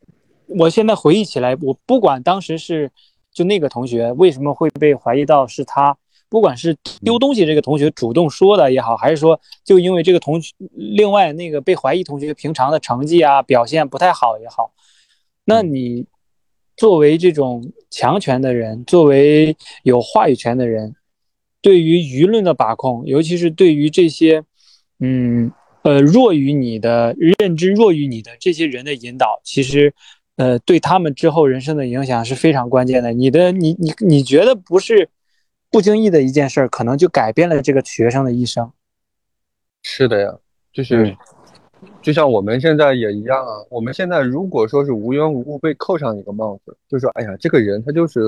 [0.47, 2.91] 我现在回忆起来，我不管当时是
[3.33, 5.97] 就那个同学为什么会被怀疑到是他，
[6.29, 14.71] 不管是丢东西这个同学主动说的也好，还是说就因为这个同学另外那个被怀疑同学平常的成绩啊表现不太好也好，
[15.47, 16.05] 那你
[16.77, 20.95] 作为这种强权的人，作为有话语权的人。
[21.65, 24.45] 对于舆论的把控，尤其是对于这些，
[25.01, 25.51] 嗯，
[25.81, 29.95] 呃，弱于你的认知、弱于你的这些人的引导，其实，
[30.37, 33.15] 呃，对他们之后人生的影响是非常关键的。
[33.15, 35.09] 你的，你，你，你觉得不是
[35.71, 38.71] 不经意的一件事儿，可能就改变了这个学生的一生。
[39.83, 40.37] 是的呀，
[40.71, 41.17] 就是
[42.03, 43.65] 就像我们现在也一样啊。
[43.71, 48.21] 我们现在如果说是无缘无故被扣上一个帽子，就说哎呀，这个人他就是，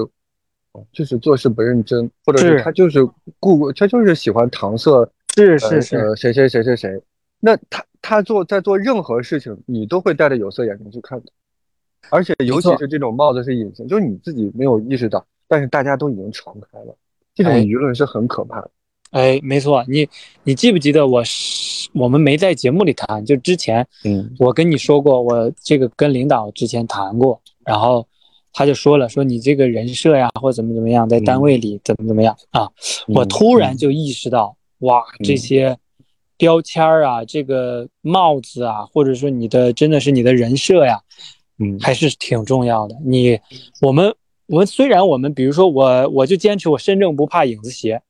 [0.92, 3.06] 就是做事不认真，或者是他就是
[3.38, 7.00] 故他就是喜欢搪塞，是是是，呃，谁谁谁谁谁，
[7.40, 11.26] 那他他做在做任何事情，你都会带着有色眼镜去看的。
[12.10, 16.96] 而且尤其是这种帽子是隐形，就是你自己没有意识到，但是大家都已经传开了，
[17.34, 18.70] 这种舆论是很可怕的。
[19.10, 20.08] 哎，没错，你
[20.44, 21.22] 你记不记得我
[21.94, 28.06] 我们没在节目里谈，就之前，嗯，我跟你说过，我这个跟领导之前谈过，然后
[28.56, 32.66] 他就说了，说你这个人设呀，或怎么怎么样，在单位里怎么怎么样啊，
[33.06, 35.76] 我突然就意识到，哇，这些
[36.38, 41.02] 标签儿啊，这个帽子啊，或者说你的真的是你的人设呀。
[41.58, 42.94] 嗯，还是挺重要的。
[43.04, 43.38] 你，
[43.80, 44.14] 我们，
[44.46, 48.02] 我们虽然我们，比如说我，我就坚持我身正不怕影子斜，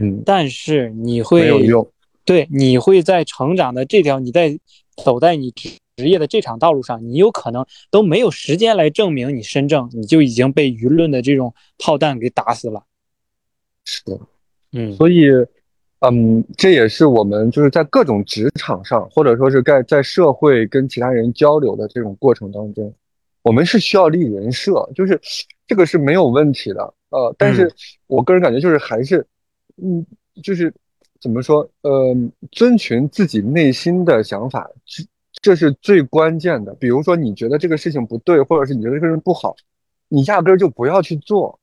[0.00, 1.86] 嗯，但是你会有用。
[2.24, 4.58] 对，你会在成长的这条，你在
[5.02, 5.50] 走在你
[5.98, 12.84] 职职业的这场道路上，你有可能都没有时间来证明你身正，你就已经被舆论的这种炮弹给打死了。
[13.84, 14.02] 是，
[14.72, 15.26] 嗯，所以。
[16.00, 22.94] 嗯，这也是我们就是在各种职场上，或者说是在在社会跟其他人交流的这种过程当中，
[23.42, 25.20] 我们是需要立人设，就是
[25.66, 26.94] 这个是没有问题的。
[27.08, 27.68] 呃，但是
[28.06, 29.26] 我个人感觉就是还是，
[29.82, 30.06] 嗯，
[30.40, 30.72] 就是
[31.20, 32.14] 怎么说，呃，
[32.52, 34.70] 遵循自己内心的想法，
[35.40, 36.74] 这这是最关键的。
[36.74, 39.54] 比如说你觉得这个事情不对，或者是你觉得这个人不好，
[40.08, 41.58] 你压根儿就不要去做。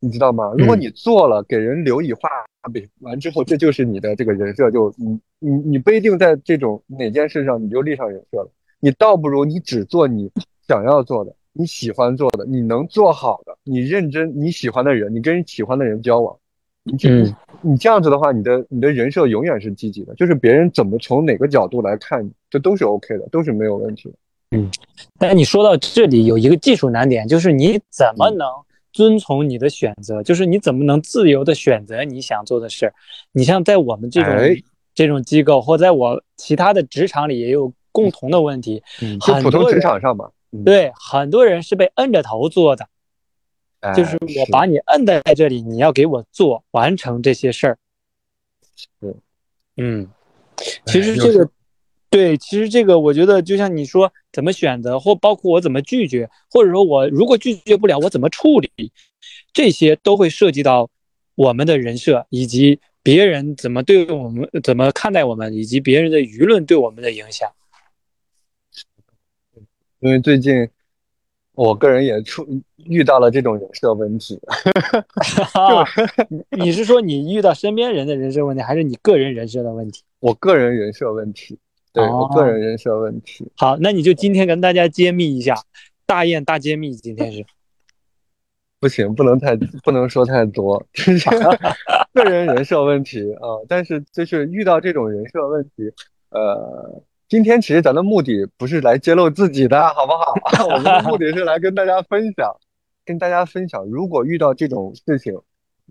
[0.00, 0.52] 你知道吗？
[0.58, 2.28] 如果你做了，给人留以画
[2.70, 8.50] 笔，完之后，这就是你的这个人设，就你你你不一定在这种哪件事上你就立上人设了。
[8.80, 10.30] 你倒不如你只做你
[10.68, 16.36] 想要做的，你喜欢做的，你能做好的，你认真你喜欢的人，你跟喜欢的人交往，
[16.84, 24.14] 你嗯，你这样子的话，你的你的人设永远是积极的，就是别人怎么从哪个角度来看你，这都是 OK 的，都是没有问题的。
[24.56, 24.70] 嗯，
[25.18, 28.46] 但是你说到这里有一个技术难点，就是你怎么能？
[28.92, 32.92] 遵从你的选择，就是你怎么能自由的选择你想做的事？
[33.32, 34.32] 你像在我们这种
[34.94, 38.80] 这种机构，或在我其他的职场里，也有共同的问题。
[39.20, 40.30] 就普通职场上吧，
[40.64, 42.86] 对，很多人是被摁着头做的，
[43.92, 47.78] 就是我把你摁在这里，你要给我做完成这些事儿。
[49.00, 49.16] 是，
[49.76, 50.08] 嗯，
[50.86, 51.50] 其实这个。
[52.10, 58.70] 对，其实这个我觉得就像你说，怎么选择，或包括我怎么拒绝，或者说我如果拒绝不了，我怎么处理，
[59.52, 60.88] 这些都会涉及到
[61.34, 67.50] 我们的人设，以及别人怎么对我们、怎么看待我们，以及别人的舆论对我们的影响。
[69.98, 70.68] 因为最近
[71.54, 72.46] 我个人也出
[72.84, 74.40] 遇到了这种人设问题。
[76.58, 80.02] 你是说你遇到身边人的人设问题，还是你个人人设的问题？
[80.20, 81.58] 我个人人设问题。
[81.92, 85.54] 对我个人人设问题，好，那你就今天跟大家揭秘一下，
[86.06, 87.46] 大雁大揭秘，今天是
[88.80, 91.30] 不行，不能太不能说太多，这是
[92.12, 93.62] 个人人设问题啊。
[93.68, 95.84] 但是就是遇到这种人设问题，
[96.30, 97.00] 呃，
[97.34, 100.32] 今天其实咱的目的不是来揭露自己的， 好不好？
[100.70, 102.56] 我们的目的是来跟大家分享，
[103.04, 105.36] 跟大家分享，如果遇到这种事情，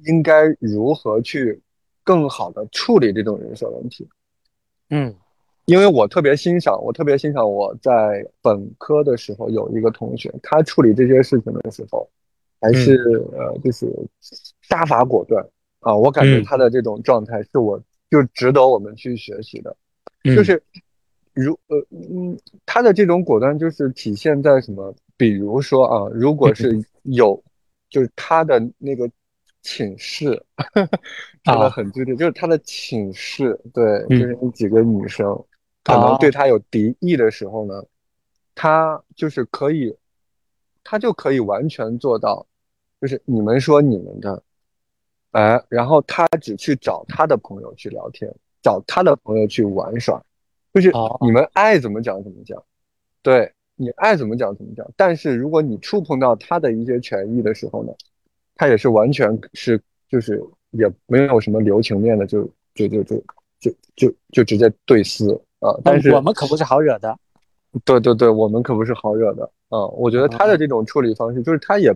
[0.06, 1.62] 应该如何去
[2.02, 4.08] 更好的处理这种人设问题。
[4.90, 5.14] 嗯。
[5.66, 12.10] 因为我特别欣赏，我特别欣赏我在本科的时候有一个同学，他处理这些事情的时候，
[12.62, 12.96] 还是
[13.34, 13.86] 呃，就是
[14.62, 15.46] 杀伐果断
[15.82, 15.94] 啊。
[15.94, 17.78] 我感觉他的这种状态是我
[18.10, 19.76] 就值得我们去学习的，
[20.24, 20.64] 就是
[21.34, 24.94] 如呃嗯，他的这种果断就是体现在什么？
[25.18, 27.42] 比如说啊，如果是 有，
[27.90, 29.10] 就是他的那个
[29.62, 30.44] 寝室，
[31.46, 35.28] 说的很具体，就是他的寝室，对，就是那几个女生。
[35.84, 37.84] 可能对他有敌意的时候呢，
[38.56, 39.96] 他就是可以，
[40.84, 42.46] 他就可以完全做到，
[43.02, 44.42] 就是你们说你们的，
[45.32, 50.24] 哎，然后他只去找他的朋友去聊天，找他的朋友去玩耍，
[50.74, 52.62] 就是你们爱怎么讲怎么讲，
[53.22, 54.86] 对你爱怎么讲怎么讲。
[54.98, 57.94] 但是如果你触碰到他的一些权益的时候呢，
[58.56, 62.44] 他也是完全是就是也没有什么留情面的，就
[62.76, 63.24] 就就就
[63.60, 65.40] 就就就直接对撕。
[65.64, 65.72] 啊！
[65.82, 67.18] 但是我们可不是好惹的，
[67.86, 69.88] 对对对，我们可不是好惹的啊！
[69.88, 71.90] 我觉得他的这种处理方式，就是他也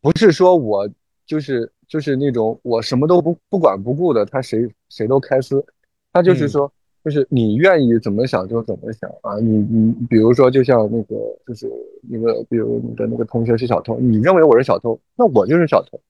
[0.00, 0.88] 不是说我
[1.26, 5.66] 就是就是那种我什么都不不管不顾的，他谁谁都开撕，
[6.12, 6.72] 他就是说，
[7.04, 9.38] 就是你愿意怎么想就怎么想啊！
[9.40, 11.14] 你你比如说，就像那个
[11.46, 11.70] 就是
[12.02, 16.00] 那个，比如你的那个同学是小偷，你认为我是小偷，那我就是小偷，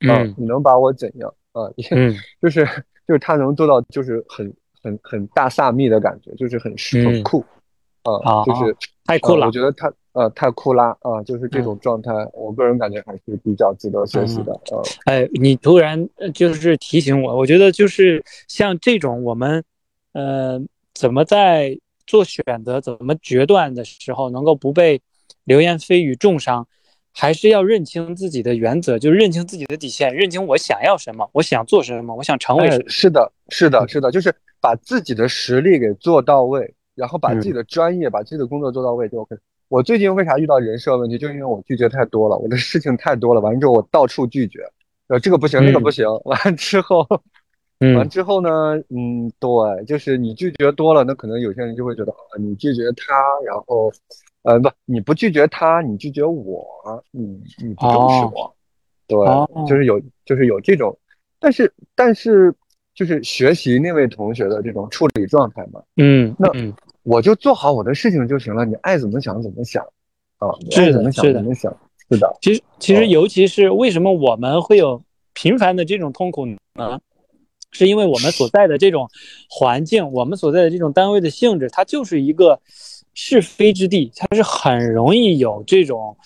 [0.00, 1.70] 嗯，你能把我怎样啊？
[1.90, 2.64] 嗯，就是
[3.06, 4.52] 就是他能做到，就是很。
[4.82, 7.44] 很很大萨密的感觉，就是很很酷，
[8.02, 9.44] 啊，就是太酷了。
[9.44, 14.58] 我觉得他呃太酷啦啊，就是这种状态，我个人感觉还是比较值得学习的。
[14.72, 19.62] 呃，哎，你突然就是提醒我，我觉得就是像这种我们
[20.12, 20.60] 呃
[20.94, 25.00] 怎么在做选择、怎么决断的时候，能够不被
[25.44, 26.66] 流言蜚语重伤。
[27.12, 32.84] 还是要认清自己的原则，就认清自己的底线，认清我想要什么，我想做什么，我想成为什么。
[32.86, 39.34] 是的，是的，是的，就是把自己的实力给做到位，然后把自己的专业、把自己的工作做到位就 OK。
[39.66, 44.60] 我最近为啥遇到人设问题，就是因为我拒绝太多了，我的事情太多了，完了之后我到处拒绝，
[45.08, 47.04] 呃，这个不行，那个不行，完之后，
[47.96, 53.14] 完之后呢，嗯，对，就是你拒绝多了，那可能有些人就会觉得，啊，你拒绝他，
[53.46, 53.92] 然后。
[54.42, 56.64] 呃不，你不拒绝他，你拒绝我，
[57.10, 58.56] 你你不重视我，
[59.06, 59.18] 对，
[59.68, 60.98] 就是有就是有这种，
[61.38, 62.50] 但是但是
[62.94, 66.50] 就是学习那位同学的这种处理状态嘛，嗯，那
[67.02, 69.84] 我就做好我的事情就行了，你爱怎么想怎么想，
[70.38, 71.70] 啊，是怎么想怎么想，
[72.08, 72.34] 是的。
[72.40, 75.02] 其实其实尤其是为什么我们会有
[75.34, 76.98] 频繁的这种痛苦呢？
[77.72, 79.08] 是因为我们所在的这种
[79.48, 82.60] 环境，我们所在的这种单位的性质，它就是一个。
[83.12, 86.16] 是非之地，它是很容易有这种，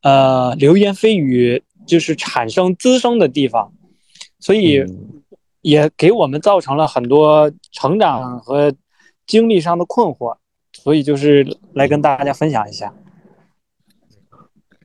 [0.00, 3.70] 呃，流言蜚语，就是产生滋生的地方，
[4.38, 4.80] 所以
[5.60, 8.72] 也给我们造成了很多成长和
[9.26, 10.36] 经历上的困惑，
[10.72, 12.94] 所以就是来跟大家分享一下。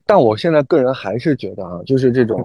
[0.04, 2.44] 但我现在个人还是觉得啊，就是这种，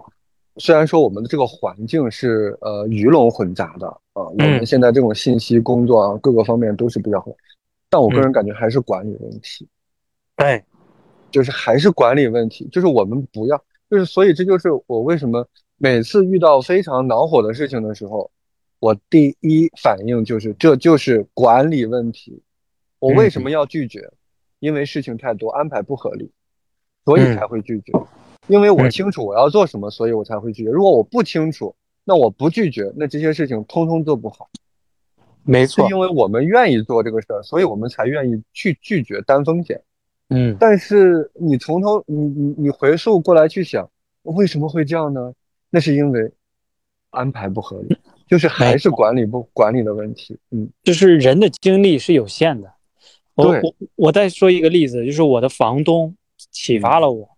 [0.58, 7.34] 虽然说我们的这个环境是呃鱼龙混杂的啊，我们现在这种信息工作啊，各个方面都是比较混。
[7.90, 9.68] 但我个人感觉还是管理问题，
[10.36, 10.64] 对，
[11.30, 18.32] 就是还是管理问题，就是我们不要，就是所以这就是我为什么每次遇到非常恼火的事情的时候，
[18.80, 22.42] 我第一反应就是这就是管理问题。
[23.00, 24.12] 我为什么要拒绝？
[24.60, 26.32] 因为事情太多，安排不合理，
[27.04, 27.92] 所以才会拒绝。
[28.48, 30.70] 因为我清楚我要做什么，所以我才会拒绝。
[30.70, 34.50] 如果我不清楚，那我不拒绝，那这些事情通通做不好。
[35.44, 39.82] 没错，因为我们愿意做这个事儿，所以我们才愿意去拒绝担风险。
[40.30, 43.90] 嗯，但是你从头你你你回溯过来去想，
[44.24, 45.34] 为什么会这样呢？
[45.70, 46.32] 那是因为
[47.10, 50.38] 安排不合理，就是还是管理不管理的问题。
[50.52, 52.72] 嗯，就是人的精力是有限的。
[53.36, 56.16] 我我我再说一个例子，就是我的房东
[56.52, 57.31] 启发了我。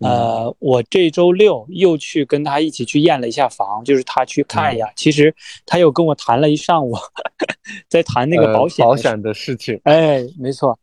[0.00, 4.90] 呃，我这周六又去跟他一起去验了一下房，就是他去看一下。
[4.96, 5.34] 其实
[5.66, 6.96] 他又跟我谈了一上午，
[7.86, 9.78] 在谈那个保险保险的事情。
[9.84, 10.78] 哎，没错。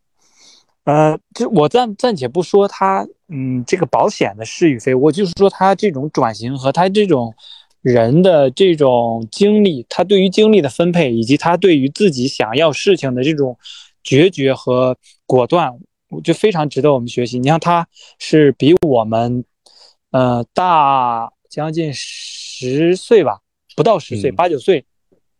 [0.83, 7.33] 呃，就我暂暂且不说他，嗯，这个保险的是与非，我就是说他这种转型和他这种
[7.81, 13.57] 人的这种经历，他对于精力的分配，以及他对于自己想要事情的这种
[14.03, 15.73] 决绝和果断。
[16.09, 17.37] 我觉得非常值得我们学习。
[17.37, 17.85] 你像他，
[18.17, 19.43] 是比我们，
[20.11, 23.41] 呃，大将近十岁吧，
[23.75, 24.85] 不到十岁，八九岁。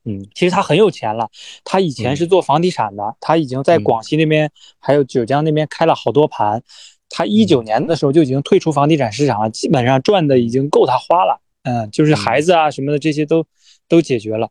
[0.03, 1.29] 嗯，其实他很有钱了。
[1.63, 6.61] 他以前是做房地产的，他已经在广西那边还有九江那边开了好多盘。
[7.09, 11.41] 他一九年的时候就已经退出房地产市场了，基本上赚的已经够他花了。
[11.63, 13.45] 嗯，就是孩子啊什么的这些都
[13.87, 14.49] 都解决了。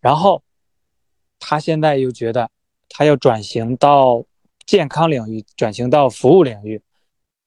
[0.00, 0.42] 然后
[1.38, 2.50] 他现在又觉得
[2.88, 4.24] 他要转型到。
[4.72, 6.80] 健康领域转型到服务领域，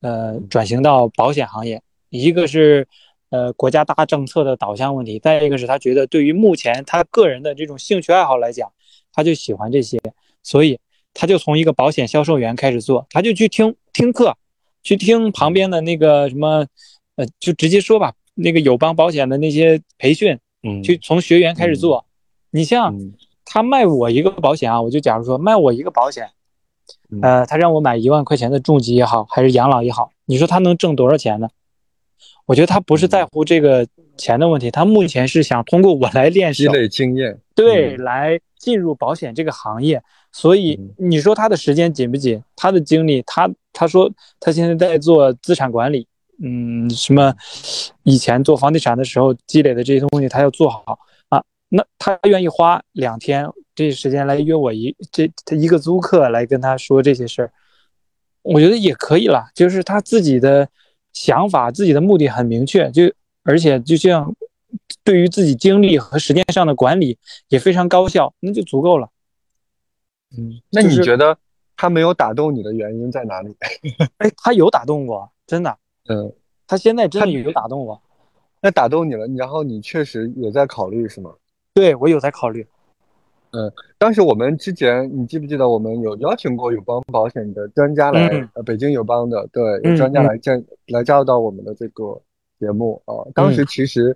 [0.01, 2.87] 呃，转型到保险行业，一个是
[3.31, 8.71] 呃国家大政策的导向问题，再一个是他觉得对于目前他个人的这种兴趣爱好来讲，
[9.11, 9.99] 他就喜欢这些，
[10.43, 10.77] 所以
[11.15, 14.37] 他就从一个保险销售员开始做，他就去听听课，
[14.83, 16.67] 去听旁边的那个什么，
[17.15, 22.05] 呃，就直接说吧，那个友邦保险的那些培训，嗯，去从学员开始做。
[22.51, 22.95] 你像
[23.45, 26.29] 他卖我一个保险啊，我就假如说卖我一个保险。
[27.21, 31.47] 呃，他让我买一万块钱的重疾也好，还是养老也好，你说他能挣多少钱呢？
[32.45, 33.87] 我觉得他不是在乎这个
[34.17, 40.01] 钱的问题，他目前是想通过我来练积累经验，对，来进入保险这个行业。
[40.31, 42.41] 所以你说他的时间紧不紧？
[42.55, 46.07] 他的精力，他他说他现在在做资产管理，
[46.43, 47.33] 嗯，什么
[48.03, 50.93] 以前做房地产的时候积累的这些东西，他要做好啊。
[51.75, 53.45] 那他愿意花两天。
[53.75, 57.51] 这时间来约我一这他一个租客来跟他说这些事儿，
[58.41, 59.47] 我觉得也可以了。
[59.53, 60.69] 就是他自己的
[61.11, 63.03] 想法、自己的目的很明确，就
[63.43, 64.33] 而且就像
[65.03, 67.17] 对于自己精力和时间上的管理
[67.49, 69.09] 也非常高效，那就足够了。
[70.37, 71.37] 嗯，那你觉得
[71.75, 73.53] 他没有打动你的原因在哪里？
[74.19, 75.77] 哎，他有打动我，真的。
[76.07, 76.31] 嗯，
[76.65, 78.01] 他现在真的有打动我。
[78.61, 81.33] 那打动你了，然后你确实也在考虑是吗？
[81.75, 82.65] 对我有在考虑。
[83.51, 92.19] 嗯，当时我们之前，你记不记得我们有邀请过友邦保险的专家来，呃，北京友邦的，对，有专家来见，来加入到我们的这个
[92.59, 93.13] 节目啊。
[93.33, 94.15] 当时其实，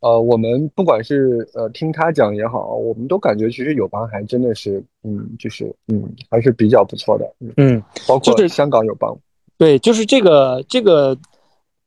[0.00, 9.16] 呃，我们不管是呃听他讲也好，我们都感觉其实友邦还真的是，嗯，就是嗯，还是比较不错的，嗯，包括香港友邦，
[9.58, 11.16] 对，就是这个这个，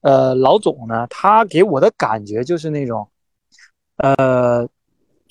[0.02, 3.06] 呃，老总呢，他给我的感觉就是那种，
[3.98, 4.68] 呃。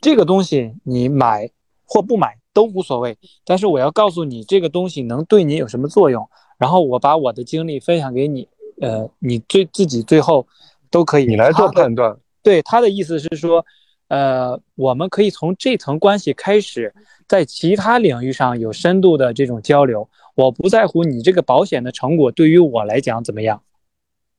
[0.04, 1.48] 这个东西你买
[1.86, 6.28] 或不买都无所谓，但是我要告诉你这个东西能对你有什么作用，
[6.58, 8.46] 然后我把我的经历分享给你，
[8.82, 10.46] 呃，你最自己最后
[10.90, 12.14] 都可以你来做判断。
[12.42, 13.64] 对他的意思是说，
[14.08, 16.94] 呃，我们可以从这层关系开始，
[17.26, 20.06] 在其他领域上有深度的这种交流。
[20.34, 23.62] 我不在乎你这个保险的成果对于我来讲怎么样，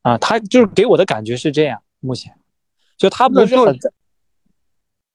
[0.03, 1.82] 啊，他就是给我的感觉是这样。
[2.01, 2.32] 目前，
[2.99, 3.76] 就他不是很。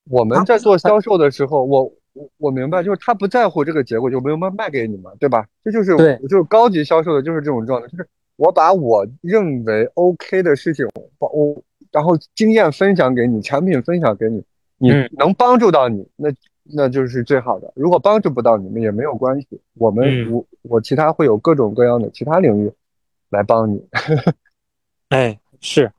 [0.08, 5.46] 我们在做销售的时候，我我我明白，就是他不在乎这个结果，就没有卖卖给你嘛，对吧？
[5.62, 5.96] 这就是
[6.28, 10.86] 就是高级销售的就是这种状态，就是我把我认为 OK 的事情，
[11.18, 14.42] 我然后经验分享给你，产品分享给你，
[14.78, 16.28] 你能帮助到你，那
[16.62, 17.72] 那就是最好的。
[17.74, 22.72] 如果帮助不到你们也没有关系，我们我我其他会有各种各样的其他领域
[23.28, 23.84] 来帮你。
[25.10, 25.90] 哎，是，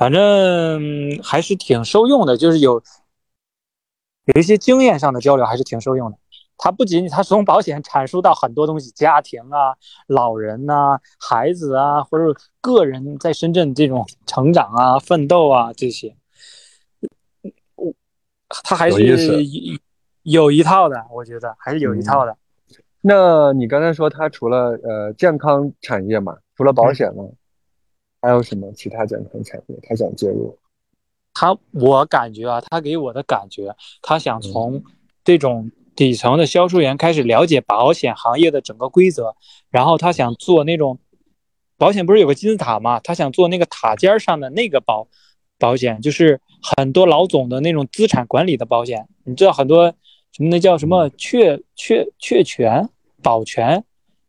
[0.00, 2.82] 反正还是挺受用的，就是有。
[4.34, 6.16] 有一些经验上的交流还是挺受用的。
[6.56, 9.74] 他不仅仅他从保险阐述到很多东西，家庭啊、
[10.06, 12.32] 老人呐、孩子啊，或者
[12.62, 16.16] 个人在深圳这种成长啊、奋斗啊这些，
[17.74, 17.92] 我
[18.48, 19.44] 他还是
[20.22, 21.04] 有一套的。
[21.12, 22.34] 我觉得还是有一套的。
[23.02, 27.24] 那你刚才说他除了呃健康产业嘛，除了保险嘛，
[28.22, 30.56] 还有什么其他健康产业他想介入？
[31.32, 34.82] 他，我感觉啊，他给我的感觉，他想从
[35.24, 39.34] 这种底层的销售员开始了解保险行业的整个规则，
[39.70, 40.98] 然后他想做那种
[41.78, 43.00] 保险，不是有个金字塔吗？
[43.00, 45.08] 他想做那个塔尖上的那个保
[45.58, 49.08] 保险，就是很多老总的那种资产管理的保险。
[49.24, 49.94] 你知道很多
[50.32, 52.88] 什么那叫什么确确确权
[53.22, 53.84] 保全，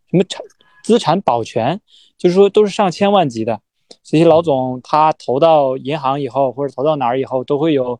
[0.10, 0.42] 什么产
[0.84, 1.82] 资产保全，
[2.18, 3.60] 就是说都是上千万级的。
[4.04, 8.00] 这些老总他投到银行以后，或者投到哪儿以后，都会有，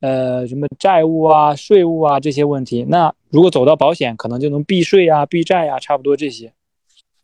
[0.00, 2.84] 呃，什么债务啊、税务啊这些问题。
[2.88, 6.52] 那如果走到保险，可能就能避税啊、避债啊，差不多这些。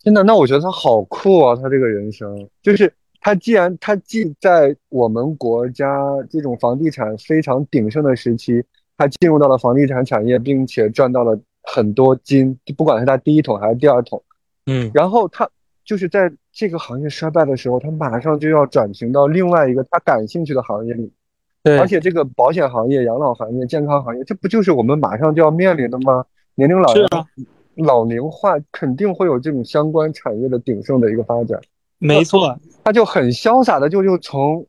[0.02, 1.56] 真的，那我觉得他好酷啊！
[1.56, 5.86] 他这个人生，就是他既然他既在我们国家
[6.30, 8.62] 这种房地产非常鼎盛的时期，
[8.96, 14.22] 他进入到了房地产产业，并且赚到了很多金，不管是他第一桶还是第二桶，
[14.66, 15.48] 嗯，然后他。
[15.86, 21.10] 就是在这个行业衰败的时候，他马上就要转型到另外一个他感兴趣的行业里。
[21.62, 26.24] 对，而且这个保险行业、养老行业、健康行业，这不就是我们马上就要面临的吗？
[26.54, 27.06] 年龄老龄
[27.76, 31.60] 老龄化肯定会有这种相关产业的鼎盛的一个发展。
[31.98, 34.66] 没错，他就很潇洒的就就从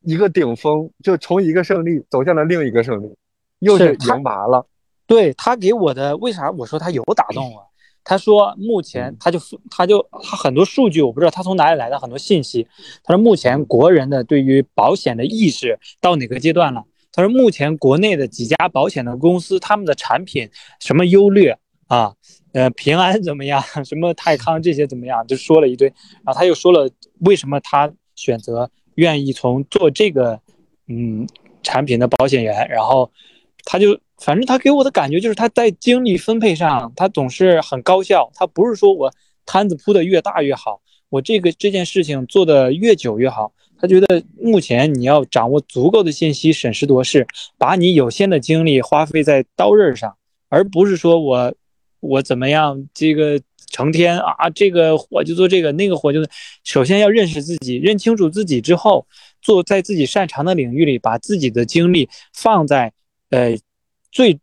[0.00, 3.14] 一个顶峰，就从一个胜利走向了另一个胜利，
[3.60, 4.66] 又是赢麻了。
[5.06, 7.64] 对他给我的，为啥我说他有打动啊？
[8.08, 9.38] 他说，目前他就
[9.70, 12.66] 他就他很多数据，我不知道他从哪里来的很多信息。
[13.04, 16.82] 他说，目前国人的对于保险的意识到哪个阶段了？
[17.12, 20.48] 他说，目前国内的几家保险的公司，他们的产品
[20.80, 22.14] 什么优劣啊？
[22.54, 23.62] 呃，平安怎么样？
[23.84, 25.26] 什么泰康这些怎么样？
[25.26, 25.86] 就说了一堆。
[26.24, 26.88] 然后他又说了
[27.18, 30.40] 为什么他选择愿意从做这个
[30.86, 31.28] 嗯
[31.62, 33.12] 产品的保险员，然后
[33.64, 34.00] 他就。
[34.20, 38.28] 反正他给我的感觉就是他在精力分配上，他总是很高效。
[38.34, 39.12] 他不是说我
[39.46, 43.52] 摊子铺的越大越好，我这个这件事情做的越久越好。
[43.80, 47.24] 他觉得目前你要掌握足够的信息，审时度势，
[47.56, 50.16] 把你有限的精力花费在刀刃上，
[50.48, 51.54] 而不是说我
[52.00, 53.40] 我怎么样这个
[53.70, 56.20] 成天啊这个活就做这个那个活就。
[56.64, 59.06] 首先要认识自己，认清楚自己之后，
[59.40, 62.92] 做在自己擅长的领域里，把自己的精力放在
[63.30, 63.56] 呃。
[64.10, 64.40] 最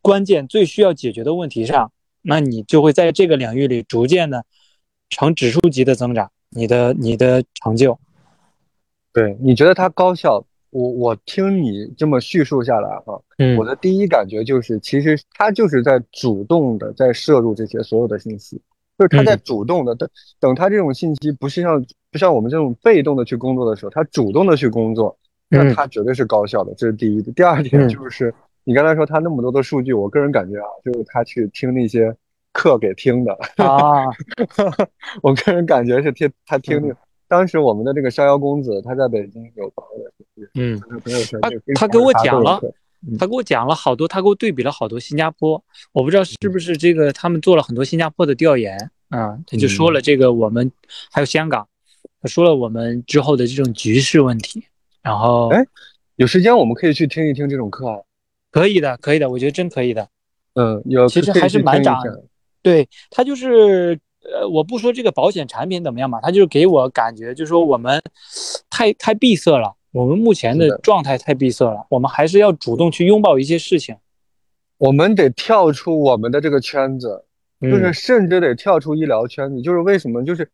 [0.00, 1.90] 关键、最需要解决的问题上，
[2.22, 4.44] 那你就会在这个领域里逐渐的
[5.10, 7.98] 呈指数级的增长，你的你的成就。
[9.12, 10.44] 对，你觉得它高效？
[10.70, 18.60] 我我听你这么叙述下来哈，嗯，我的第一感觉就是，其实他就是在主动的在摄入这些所有的信息，
[18.98, 21.82] 就是他在主动的等等他这种信息不是像
[22.12, 26.74] 不像我们这种被动的去工作的时候，他主动的去工作，那他绝对是高效的。
[26.74, 27.22] 这是第一。
[27.32, 28.32] 第二点就是。
[28.68, 32.14] 你刚才说他那么多的数据，我个人感觉啊，就是他去听那些
[32.52, 34.04] 课给听的啊。
[35.24, 36.94] 我个人感觉是听他听那
[37.28, 40.78] 当时我们的这个逍遥公子，他在北京有朋友，嗯，
[41.40, 42.60] 他他给我讲了，
[43.18, 50.70] 他给我讲了好多，他给我对比了好多新加坡，我不知道是不是这个他们做了很多新加坡的调研啊，他就说了这个我们
[51.10, 51.66] 还有香港，
[52.20, 54.62] 他说了我们之后的这种局势问题，
[55.00, 55.64] 然后哎，
[56.16, 57.98] 有时间我们可以去听一听这种课啊，
[58.50, 60.08] 可以的，可以的，我觉得真可以的，
[60.54, 62.02] 嗯，有其实还是蛮长，
[62.62, 68.02] 对他就是呃，我不说这个保险产品怎么样嘛，他就是给我感觉就是说我们
[68.70, 69.74] 太太闭塞了。
[69.90, 73.96] 我们目前的状态太闭塞了，我们还是要主动去拥抱一些事情。
[74.76, 77.24] 我们得跳出我们的这个圈子，
[77.62, 79.62] 就是甚至得跳出医疗圈子。
[79.62, 80.22] 就是为什么？
[80.22, 80.48] 就是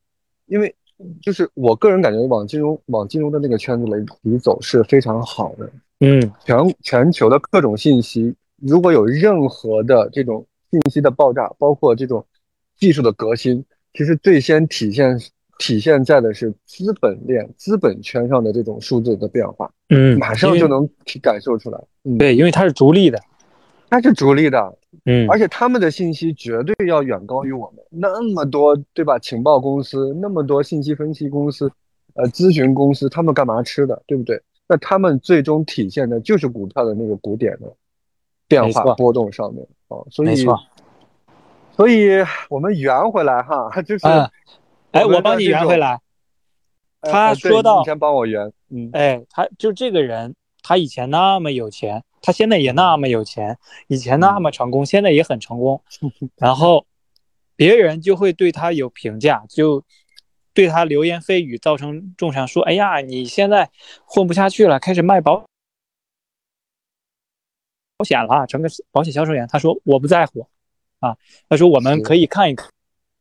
[0.46, 0.72] 因为，
[1.20, 5.68] 就是我个人感觉，往金融、往金融的那个圈子里里走是非常好的。
[6.04, 12.24] 嗯，全全球的各种信息，如果有任何的这种信息的爆炸，包括这种
[12.76, 15.18] 技术的革新，其实最先体现。
[15.56, 20.86] 体现在的是资本链、资本圈上的这种数字的变化，嗯，马上就能
[21.22, 21.80] 感受出来。
[22.02, 23.20] 嗯对，因为它是逐利的，
[23.88, 29.16] 它是逐利的，嗯，而且他们的信息绝对要远高于我们那么多，对吧？
[29.20, 31.70] 情报公司那么多，信息分析公司，
[32.14, 34.42] 呃，咨询公司，他们干嘛吃的，对不对？
[34.66, 37.74] 那他们最终体现的就是股票的那个股点的
[38.48, 40.44] 变化波动上面啊，所以，
[41.72, 44.06] 所以我们圆回来哈， 就是。
[44.92, 46.00] 哎，我帮你圆回来。
[47.02, 48.52] 他说到，你先帮我圆。
[48.70, 53.58] 嗯，哎，他就这个人，他以前那么有钱，他现在也那么有钱，
[53.88, 55.82] 以前那么成功，现在也很成功。
[56.38, 56.86] 然后
[57.56, 59.82] 别人就会对他有评价，就
[60.54, 63.68] 对他流言蜚语，造成重伤，说：“哎呀，你现在
[64.06, 65.44] 混不下去了，开始卖保
[67.98, 70.48] 保险了，成个保险销售员。”他说：“我不在乎
[71.00, 71.16] 啊。”
[71.50, 72.70] 他说：“我们可以看一看。”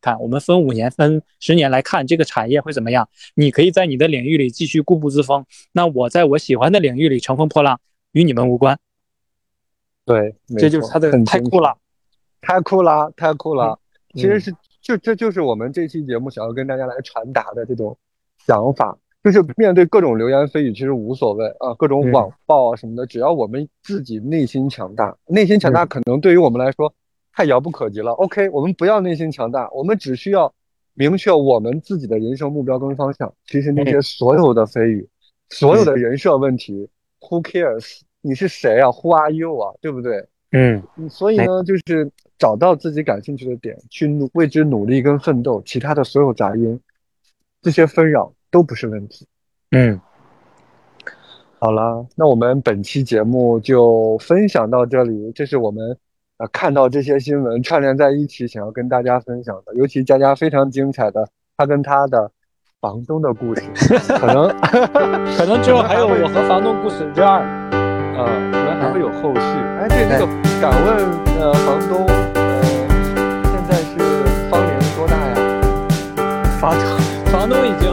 [0.03, 3.07] 看，我们分五年、分十年来看这个产业会怎么样？
[3.35, 7.79] 你可以在你的领域里继续固步自封，那我在我喜欢的领域里乘风破浪，
[8.11, 8.77] 与你们无关。
[10.03, 11.77] 对，这就是他的太酷了，
[12.41, 13.79] 太酷了，太酷了。
[14.13, 14.53] 其实是
[14.83, 17.97] 就这就是我们这期节目想要跟大家来传达的这种
[18.45, 26.93] 想法，就是面对各种流言蜚语，其实无所谓啊，各种网暴啊什么的，只要我们自己内心强大，内心强大可能对于我们来说。
[27.35, 28.11] 太遥不可及了。
[28.11, 30.53] OK，我们不要内心强大，我们只需要
[30.93, 33.33] 明确我们自己的人生目标跟方向。
[33.47, 35.09] 其实那些所有的蜚语，
[35.49, 36.87] 所有的人设问题
[37.21, 38.01] ，Who cares？
[38.21, 39.73] 你是谁啊？Who are you 啊？
[39.81, 40.27] 对不对？
[40.51, 40.83] 嗯。
[41.09, 42.11] 所以呢，就是
[42.43, 46.77] 找到自己感兴趣的点，去努为之努力跟奋斗，其他的所有杂音，
[47.61, 49.25] 这些纷扰都不是问题。
[49.71, 49.97] 嗯。
[51.57, 55.31] 好了，那我们本期节目就分享到这里。
[55.33, 55.97] 这是我们。
[56.37, 62.29] 呃，看到这些新闻串联在一起，想要跟大家分享的，尤其佳佳非常精彩的她跟她的
[62.81, 63.61] 房东的故事，
[64.17, 64.49] 可能
[65.37, 67.39] 可能之后还有我和房东故事之二，
[68.17, 69.41] 呃，可能还会有后续。
[69.79, 70.25] 哎，对，那个
[70.59, 72.32] 敢问呃，房东
[76.63, 76.73] 房
[77.25, 77.92] 房东已经。